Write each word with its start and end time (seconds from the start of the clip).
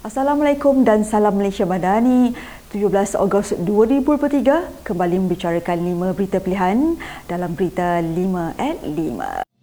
Assalamualaikum 0.00 0.80
dan 0.80 1.04
salam 1.04 1.36
Malaysia 1.36 1.68
Madani. 1.68 2.32
17 2.72 3.20
Ogos 3.20 3.52
2023 3.52 4.80
kembali 4.80 5.16
membicarakan 5.20 5.76
5 5.76 6.16
berita 6.16 6.40
pilihan 6.40 6.96
dalam 7.28 7.52
berita 7.52 8.00
5 8.00 8.56
at 8.56 8.80
5. 8.80 9.59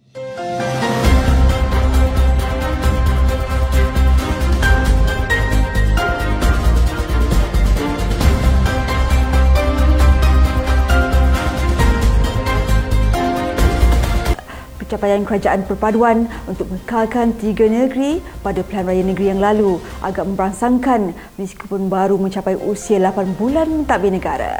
Pencapaian 14.88 15.20
kerajaan 15.20 15.68
perpaduan 15.68 16.24
untuk 16.48 16.72
mengekalkan 16.72 17.36
tiga 17.36 17.68
negeri 17.68 18.24
pada 18.40 18.64
Pilihan 18.64 18.88
Raya 18.88 19.04
Negeri 19.04 19.26
yang 19.36 19.44
lalu 19.44 19.76
agak 20.00 20.24
memberangsangkan 20.24 21.12
meskipun 21.36 21.92
baru 21.92 22.16
mencapai 22.16 22.56
usia 22.56 22.96
8 22.96 23.36
bulan 23.36 23.68
mentadbir 23.68 24.08
negara. 24.08 24.56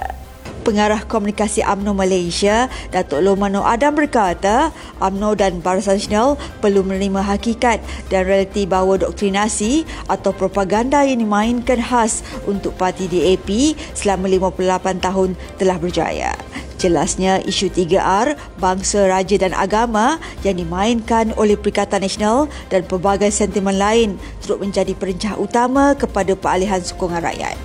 Pengarah 0.68 1.00
Komunikasi 1.00 1.64
AMNO 1.64 1.96
Malaysia, 1.96 2.68
Datuk 2.92 3.24
Lomano 3.24 3.64
Adam 3.64 3.96
berkata, 3.96 4.68
AMNO 5.00 5.32
dan 5.32 5.64
Barisan 5.64 5.96
Nasional 5.96 6.36
perlu 6.60 6.84
menerima 6.84 7.24
hakikat 7.24 7.80
dan 8.12 8.28
realiti 8.28 8.68
bahawa 8.68 9.00
doktrinasi 9.00 9.88
atau 10.12 10.36
propaganda 10.36 11.08
yang 11.08 11.24
dimainkan 11.24 11.80
khas 11.80 12.20
untuk 12.44 12.76
parti 12.76 13.08
DAP 13.08 13.80
selama 13.96 14.28
58 14.28 15.00
tahun 15.00 15.40
telah 15.56 15.80
berjaya. 15.80 16.36
Jelasnya 16.78 17.42
isu 17.42 17.74
3R, 17.74 18.38
bangsa, 18.62 19.10
raja 19.10 19.34
dan 19.34 19.50
agama 19.50 20.22
yang 20.46 20.62
dimainkan 20.62 21.34
oleh 21.34 21.58
Perikatan 21.58 22.06
Nasional 22.06 22.46
dan 22.70 22.86
pelbagai 22.86 23.34
sentimen 23.34 23.74
lain 23.74 24.14
turut 24.38 24.62
menjadi 24.62 24.94
perencah 24.94 25.34
utama 25.34 25.98
kepada 25.98 26.38
peralihan 26.38 26.78
sokongan 26.78 27.26
rakyat. 27.26 27.58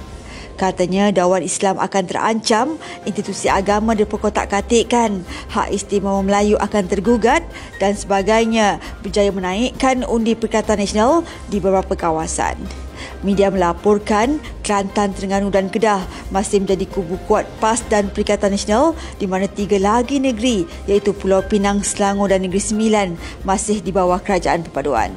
Katanya 0.58 1.10
Dawan 1.14 1.46
Islam 1.46 1.82
akan 1.82 2.04
terancam, 2.10 2.68
institusi 3.06 3.50
agama 3.50 3.98
diperkotak-katikkan, 3.98 5.26
hak 5.50 5.70
istimewa 5.74 6.22
Melayu 6.22 6.58
akan 6.62 6.90
tergugat 6.90 7.42
dan 7.78 7.98
sebagainya 7.98 8.78
berjaya 9.06 9.30
menaikkan 9.34 10.06
undi 10.06 10.34
Perikatan 10.38 10.82
Nasional 10.82 11.26
di 11.50 11.58
beberapa 11.62 11.94
kawasan. 11.98 12.58
Media 13.24 13.48
melaporkan 13.48 14.40
Kelantan, 14.64 15.12
Terengganu 15.12 15.52
dan 15.52 15.68
Kedah 15.68 16.04
masih 16.32 16.64
menjadi 16.64 16.88
kubu 16.88 17.20
kuat 17.28 17.44
PAS 17.60 17.84
dan 17.92 18.08
Perikatan 18.12 18.56
Nasional 18.56 18.96
di 19.20 19.28
mana 19.28 19.48
tiga 19.48 19.76
lagi 19.80 20.24
negeri 20.24 20.64
iaitu 20.88 21.12
Pulau 21.12 21.44
Pinang, 21.44 21.84
Selangor 21.84 22.32
dan 22.32 22.44
Negeri 22.44 22.64
Sembilan 22.64 23.16
masih 23.44 23.84
di 23.84 23.92
bawah 23.92 24.24
kerajaan 24.24 24.64
perpaduan. 24.64 25.12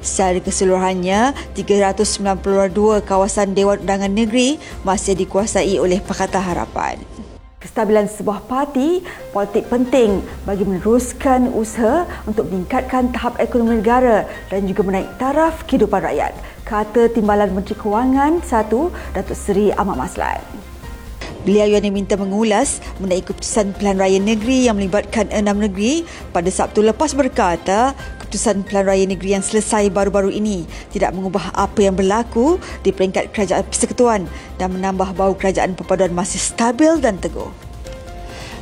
Secara 0.00 0.40
keseluruhannya, 0.40 1.36
392 1.52 3.04
kawasan 3.04 3.52
Dewan 3.52 3.84
Undangan 3.84 4.12
Negeri 4.12 4.56
masih 4.80 5.12
dikuasai 5.12 5.76
oleh 5.76 6.00
Pakatan 6.00 6.40
Harapan. 6.40 6.96
Kestabilan 7.60 8.08
sebuah 8.08 8.48
parti 8.48 9.04
politik 9.36 9.68
penting 9.68 10.24
bagi 10.48 10.64
meneruskan 10.64 11.52
usaha 11.52 12.08
untuk 12.24 12.48
meningkatkan 12.48 13.12
tahap 13.12 13.36
ekonomi 13.36 13.84
negara 13.84 14.24
dan 14.48 14.64
juga 14.64 14.80
menaik 14.80 15.12
taraf 15.20 15.68
kehidupan 15.68 16.00
rakyat 16.00 16.32
kata 16.64 17.12
Timbalan 17.12 17.52
Menteri 17.52 17.76
Kewangan 17.76 18.40
1 18.40 18.64
Datuk 19.12 19.36
Seri 19.36 19.76
Ahmad 19.76 20.00
Maslan. 20.00 20.40
Beliau 21.44 21.68
yang 21.68 21.84
diminta 21.84 22.16
mengulas 22.16 22.80
mengenai 22.96 23.20
keputusan 23.28 23.76
pilihan 23.76 24.00
raya 24.00 24.16
negeri 24.16 24.64
yang 24.64 24.80
melibatkan 24.80 25.28
enam 25.28 25.60
negeri 25.60 26.08
pada 26.32 26.48
Sabtu 26.48 26.80
lepas 26.80 27.12
berkata 27.12 27.92
keputusan 28.30 28.62
pilihan 28.62 28.86
raya 28.86 29.04
negeri 29.10 29.34
yang 29.34 29.42
selesai 29.42 29.90
baru-baru 29.90 30.30
ini 30.30 30.62
tidak 30.94 31.10
mengubah 31.18 31.50
apa 31.50 31.82
yang 31.82 31.98
berlaku 31.98 32.62
di 32.86 32.94
peringkat 32.94 33.34
kerajaan 33.34 33.66
persekutuan 33.66 34.30
dan 34.54 34.70
menambah 34.70 35.18
bau 35.18 35.34
kerajaan 35.34 35.74
perpaduan 35.74 36.14
masih 36.14 36.38
stabil 36.38 36.94
dan 37.02 37.18
teguh. 37.18 37.69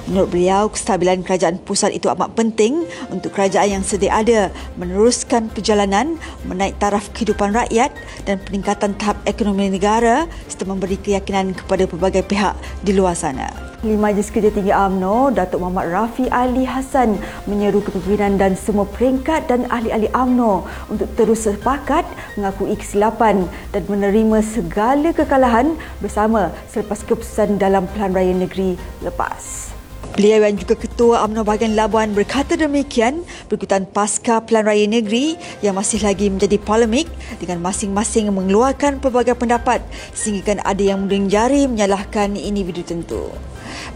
Menurut 0.08 0.32
beliau, 0.32 0.72
kestabilan 0.72 1.20
kerajaan 1.20 1.60
pusat 1.60 1.92
itu 1.92 2.08
amat 2.08 2.32
penting 2.32 2.88
untuk 3.12 3.36
kerajaan 3.36 3.76
yang 3.76 3.84
sedia 3.84 4.16
ada 4.16 4.48
meneruskan 4.80 5.52
perjalanan 5.52 6.16
menaik 6.48 6.80
taraf 6.80 7.12
kehidupan 7.12 7.52
rakyat 7.52 7.92
dan 8.24 8.40
peningkatan 8.40 8.96
tahap 8.96 9.20
ekonomi 9.28 9.68
negara 9.68 10.24
serta 10.48 10.64
memberi 10.64 10.96
keyakinan 10.96 11.52
kepada 11.52 11.84
pelbagai 11.84 12.24
pihak 12.24 12.56
di 12.80 12.96
luar 12.96 13.12
sana. 13.12 13.52
Lima 13.84 14.10
Majlis 14.10 14.32
Kerja 14.32 14.48
Tinggi 14.50 14.72
UMNO, 14.72 15.38
Datuk 15.38 15.60
Muhammad 15.62 15.92
Rafi 15.92 16.26
Ali 16.32 16.64
Hassan 16.64 17.20
menyeru 17.44 17.84
kepimpinan 17.84 18.40
dan 18.40 18.56
semua 18.58 18.88
peringkat 18.88 19.46
dan 19.46 19.68
ahli-ahli 19.68 20.08
UMNO 20.10 20.66
untuk 20.88 21.06
terus 21.20 21.44
sepakat 21.44 22.08
mengakui 22.34 22.74
kesilapan 22.74 23.44
dan 23.76 23.84
menerima 23.86 24.40
segala 24.40 25.12
kekalahan 25.12 25.76
bersama 26.00 26.50
selepas 26.72 27.04
keputusan 27.04 27.60
dalam 27.60 27.84
Pilihan 27.92 28.16
Raya 28.16 28.34
Negeri 28.34 28.74
lepas. 29.04 29.77
Beliau 30.18 30.42
yang 30.42 30.58
juga 30.58 30.74
Ketua 30.74 31.22
UMNO 31.30 31.46
Bahagian 31.46 31.78
Labuan 31.78 32.10
berkata 32.10 32.58
demikian 32.58 33.22
berikutan 33.46 33.86
pasca 33.86 34.42
Pelan 34.42 34.66
Raya 34.66 34.82
Negeri 34.90 35.38
yang 35.62 35.78
masih 35.78 36.02
lagi 36.02 36.26
menjadi 36.26 36.58
polemik 36.58 37.06
dengan 37.38 37.62
masing-masing 37.62 38.26
mengeluarkan 38.34 38.98
pelbagai 38.98 39.38
pendapat 39.38 39.78
sehingga 40.18 40.58
ada 40.66 40.82
yang 40.82 41.06
menuding 41.06 41.30
jari 41.30 41.70
menyalahkan 41.70 42.34
individu 42.34 42.82
tentu. 42.82 43.30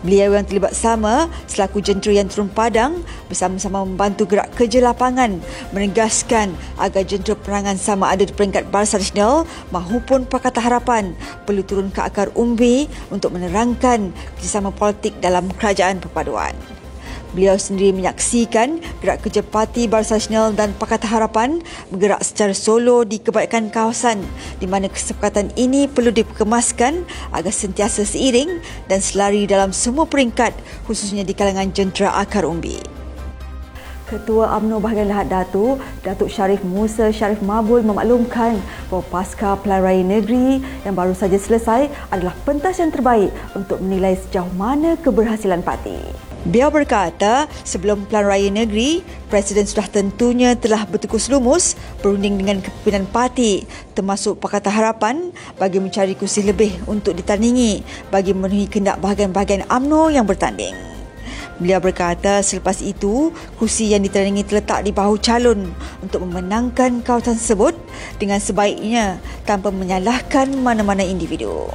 Beliau 0.03 0.35
yang 0.35 0.45
terlibat 0.47 0.75
sama 0.77 1.31
selaku 1.47 1.81
jentera 1.81 2.23
yang 2.23 2.29
turun 2.29 2.51
padang 2.51 3.01
bersama-sama 3.31 3.87
membantu 3.87 4.29
gerak 4.29 4.51
kerja 4.55 4.83
lapangan 4.83 5.39
menegaskan 5.71 6.53
agar 6.77 7.03
jentera 7.07 7.39
perangan 7.39 7.77
sama 7.79 8.11
ada 8.11 8.27
di 8.27 8.33
peringkat 8.35 8.69
Barisan 8.69 9.01
Nasional 9.01 9.49
maupun 9.71 10.27
Pakatan 10.27 10.63
Harapan 10.63 11.05
perlu 11.49 11.63
turun 11.63 11.89
ke 11.89 12.01
akar 12.03 12.29
umbi 12.37 12.91
untuk 13.09 13.33
menerangkan 13.33 14.13
kerjasama 14.39 14.75
politik 14.75 15.17
dalam 15.23 15.49
kerajaan 15.55 16.03
perpaduan. 16.03 16.82
Beliau 17.33 17.57
sendiri 17.57 17.97
menyaksikan 17.97 18.77
gerak 19.01 19.25
kerja 19.25 19.41
Parti 19.41 19.89
Barisan 19.89 20.21
Nasional 20.21 20.53
dan 20.53 20.77
Pakatan 20.77 21.09
Harapan 21.09 21.51
bergerak 21.89 22.21
secara 22.21 22.53
solo 22.53 23.09
di 23.09 23.17
kebanyakan 23.25 23.73
kawasan 23.73 24.21
di 24.61 24.69
mana 24.69 24.93
kesepakatan 24.93 25.49
ini 25.57 25.89
perlu 25.89 26.13
dikemaskan 26.13 27.09
agar 27.33 27.53
sentiasa 27.53 28.05
seiring 28.05 28.61
dan 28.85 29.01
selari 29.01 29.49
dalam 29.49 29.73
semua 29.73 30.05
peringkat 30.05 30.53
khususnya 30.85 31.25
di 31.25 31.33
kalangan 31.33 31.73
jentera 31.73 32.21
akar 32.21 32.45
umbi. 32.45 32.77
Ketua 34.13 34.61
UMNO 34.61 34.85
Bahagian 34.85 35.09
Lahad 35.09 35.33
Datu, 35.33 35.81
Datuk 36.05 36.29
Syarif 36.29 36.61
Musa 36.61 37.09
Syarif 37.09 37.41
Mabul 37.41 37.81
memaklumkan 37.81 38.61
bahawa 38.93 39.09
pasca 39.09 39.57
Pilihan 39.57 39.81
Raya 39.81 40.05
Negeri 40.05 40.61
yang 40.85 40.93
baru 40.93 41.17
saja 41.17 41.41
selesai 41.41 41.89
adalah 42.13 42.37
pentas 42.45 42.77
yang 42.77 42.93
terbaik 42.93 43.33
untuk 43.57 43.81
menilai 43.81 44.21
sejauh 44.21 44.53
mana 44.53 45.01
keberhasilan 45.01 45.65
parti. 45.65 45.97
Beliau 46.43 46.75
berkata, 46.75 47.47
sebelum 47.63 48.03
Pelan 48.11 48.27
Raya 48.27 48.51
Negeri, 48.51 48.99
Presiden 49.31 49.63
sudah 49.63 49.87
tentunya 49.87 50.59
telah 50.59 50.83
bertekus 50.91 51.31
lumus 51.31 51.79
berunding 52.03 52.35
dengan 52.35 52.59
kepimpinan 52.59 53.07
parti 53.07 53.63
termasuk 53.95 54.43
Pakatan 54.43 54.75
Harapan 54.75 55.17
bagi 55.55 55.79
mencari 55.79 56.19
kursi 56.19 56.43
lebih 56.43 56.83
untuk 56.91 57.15
ditandingi 57.15 57.87
bagi 58.11 58.35
memenuhi 58.35 58.67
kendak 58.67 58.99
bahagian-bahagian 58.99 59.71
AMNO 59.71 60.11
yang 60.11 60.27
bertanding. 60.27 60.75
Beliau 61.63 61.79
berkata 61.79 62.43
selepas 62.43 62.83
itu, 62.83 63.31
kursi 63.55 63.95
yang 63.95 64.03
ditandingi 64.03 64.43
terletak 64.43 64.83
di 64.83 64.91
bahu 64.91 65.23
calon 65.23 65.71
untuk 66.03 66.27
memenangkan 66.27 67.07
kawasan 67.07 67.39
tersebut 67.39 67.79
dengan 68.19 68.43
sebaiknya 68.43 69.23
tanpa 69.47 69.71
menyalahkan 69.71 70.51
mana-mana 70.59 71.07
individu. 71.07 71.71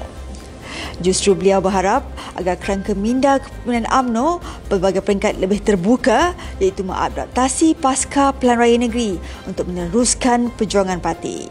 Justru 0.97 1.37
beliau 1.37 1.61
berharap 1.61 2.01
agar 2.33 2.57
kerangka 2.57 2.97
minda 2.97 3.37
kepimpinan 3.37 3.85
AMNO 3.85 4.41
berbagai 4.65 5.05
peringkat 5.05 5.37
lebih 5.37 5.61
terbuka 5.61 6.33
iaitu 6.57 6.81
mengadaptasi 6.81 7.77
pasca 7.77 8.33
Pelan 8.33 8.57
Raya 8.57 8.81
Negeri 8.81 9.21
untuk 9.45 9.69
meneruskan 9.69 10.49
perjuangan 10.57 10.97
parti. 10.97 11.45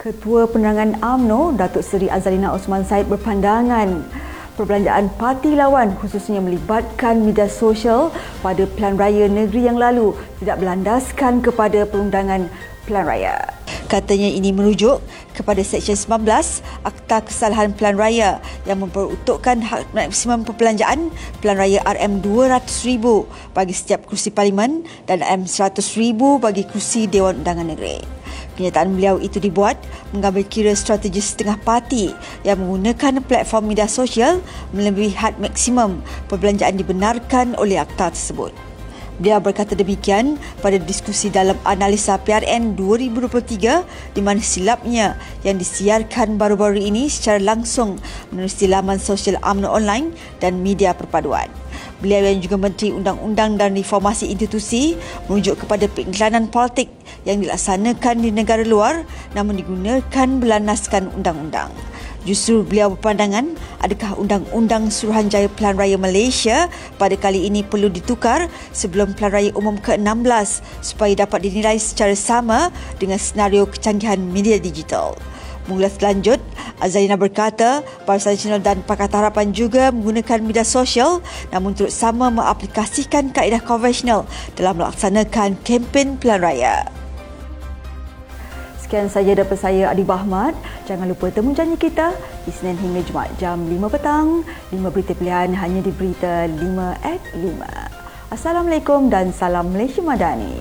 Ketua 0.00 0.48
Penerangan 0.48 1.04
AMNO, 1.04 1.60
Datuk 1.60 1.84
Seri 1.84 2.08
Azalina 2.08 2.56
Osman 2.56 2.88
Said 2.88 3.04
berpandangan 3.04 4.00
perbelanjaan 4.56 5.12
parti 5.20 5.52
lawan 5.52 5.92
khususnya 6.00 6.40
melibatkan 6.40 7.20
media 7.20 7.52
sosial 7.52 8.08
pada 8.40 8.64
Pelan 8.64 8.96
Raya 8.96 9.28
Negeri 9.28 9.68
yang 9.68 9.76
lalu 9.76 10.16
tidak 10.40 10.64
berlandaskan 10.64 11.44
kepada 11.44 11.84
perundangan 11.84 12.48
Pelan 12.88 13.04
Raya. 13.04 13.59
Katanya 13.90 14.30
ini 14.30 14.54
merujuk 14.54 15.02
kepada 15.34 15.66
Seksyen 15.66 15.98
19 15.98 16.22
Akta 16.86 17.26
Kesalahan 17.26 17.74
Pelan 17.74 17.98
Raya 17.98 18.38
yang 18.62 18.86
memperuntukkan 18.86 19.66
hak 19.66 19.90
maksimum 19.90 20.46
perbelanjaan 20.46 21.10
Pelan 21.42 21.58
Raya 21.58 21.82
RM200,000 21.82 23.02
bagi 23.50 23.74
setiap 23.74 24.06
kursi 24.06 24.30
parlimen 24.30 24.86
dan 25.10 25.26
RM100,000 25.26 26.22
bagi 26.38 26.70
kursi 26.70 27.10
Dewan 27.10 27.42
Undangan 27.42 27.66
Negeri. 27.66 27.98
Kenyataan 28.54 28.94
beliau 28.94 29.18
itu 29.18 29.42
dibuat 29.42 29.74
mengambil 30.14 30.46
kira 30.46 30.70
strategi 30.78 31.18
setengah 31.18 31.58
parti 31.58 32.14
yang 32.46 32.62
menggunakan 32.62 33.26
platform 33.26 33.74
media 33.74 33.90
sosial 33.90 34.38
melebihi 34.70 35.18
had 35.18 35.34
maksimum 35.42 35.98
perbelanjaan 36.30 36.78
dibenarkan 36.78 37.58
oleh 37.58 37.82
akta 37.82 38.14
tersebut. 38.14 38.69
Beliau 39.20 39.36
berkata 39.36 39.76
demikian 39.76 40.40
pada 40.64 40.80
diskusi 40.80 41.28
dalam 41.28 41.52
analisa 41.68 42.16
PRN 42.16 42.72
2023 42.72 44.16
di 44.16 44.20
mana 44.24 44.40
silapnya 44.40 45.12
yang 45.44 45.60
disiarkan 45.60 46.40
baru-baru 46.40 46.80
ini 46.80 47.04
secara 47.12 47.36
langsung 47.36 48.00
menerusi 48.32 48.64
laman 48.64 48.96
sosial 48.96 49.36
UMNO 49.44 49.68
online 49.68 50.16
dan 50.40 50.64
media 50.64 50.96
perpaduan. 50.96 51.52
Beliau 52.00 52.32
yang 52.32 52.40
juga 52.40 52.56
Menteri 52.56 52.96
Undang-Undang 52.96 53.60
dan 53.60 53.76
Reformasi 53.76 54.32
Institusi 54.32 54.96
merujuk 55.28 55.68
kepada 55.68 55.84
pengiklanan 55.92 56.48
politik 56.48 56.88
yang 57.28 57.44
dilaksanakan 57.44 58.24
di 58.24 58.32
negara 58.32 58.64
luar 58.64 59.04
namun 59.36 59.60
digunakan 59.60 60.28
belanaskan 60.40 61.12
undang-undang. 61.12 61.68
Justru 62.28 62.60
beliau 62.60 62.92
berpandangan 62.92 63.56
adakah 63.80 64.12
Undang-Undang 64.20 64.92
Suruhanjaya 64.92 65.48
Pelan 65.56 65.80
Raya 65.80 65.96
Malaysia 65.96 66.68
pada 67.00 67.16
kali 67.16 67.48
ini 67.48 67.64
perlu 67.64 67.88
ditukar 67.88 68.52
sebelum 68.76 69.16
Pelan 69.16 69.32
Raya 69.32 69.50
Umum 69.56 69.80
ke-16 69.80 70.60
supaya 70.84 71.24
dapat 71.24 71.48
dinilai 71.48 71.80
secara 71.80 72.12
sama 72.12 72.68
dengan 73.00 73.16
senario 73.16 73.64
kecanggihan 73.64 74.20
media 74.20 74.60
digital. 74.60 75.16
Mengulas 75.64 75.96
lanjut, 76.04 76.40
Azalina 76.82 77.16
berkata 77.16 77.80
Barisan 78.04 78.36
Nasional 78.36 78.60
dan 78.60 78.84
Pakatan 78.84 79.24
Harapan 79.24 79.52
juga 79.56 79.88
menggunakan 79.88 80.44
media 80.44 80.64
sosial 80.66 81.24
namun 81.54 81.72
turut 81.72 81.92
sama 81.92 82.28
mengaplikasikan 82.28 83.32
kaedah 83.32 83.64
konvensional 83.64 84.28
dalam 84.60 84.76
melaksanakan 84.76 85.56
kempen 85.64 86.20
pelan 86.20 86.44
raya. 86.44 86.99
Sekian 88.90 89.06
saja 89.06 89.38
daripada 89.38 89.70
saya 89.70 89.86
Adi 89.94 90.02
Bahmat. 90.02 90.50
Jangan 90.82 91.06
lupa 91.06 91.30
temu 91.30 91.54
janji 91.54 91.78
kita 91.78 92.10
di 92.42 92.50
Senin 92.50 92.74
hingga 92.74 93.06
Jumaat 93.06 93.30
jam 93.38 93.62
5 93.62 93.86
petang. 93.86 94.42
5 94.74 94.82
berita 94.90 95.14
pilihan 95.14 95.54
hanya 95.54 95.78
di 95.78 95.94
Berita 95.94 96.50
5 96.50 96.98
at 96.98 97.22
5. 97.38 98.34
Assalamualaikum 98.34 99.06
dan 99.06 99.30
salam 99.30 99.70
Malaysia 99.70 100.02
Madani. 100.02 100.58